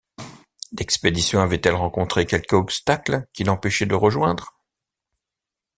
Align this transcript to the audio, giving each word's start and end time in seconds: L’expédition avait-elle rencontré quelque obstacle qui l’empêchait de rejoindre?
L’expédition 0.79 1.41
avait-elle 1.41 1.75
rencontré 1.75 2.25
quelque 2.25 2.55
obstacle 2.55 3.27
qui 3.33 3.43
l’empêchait 3.43 3.85
de 3.85 3.93
rejoindre? 3.93 4.57